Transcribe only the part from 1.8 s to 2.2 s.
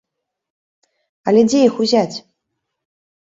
узяць?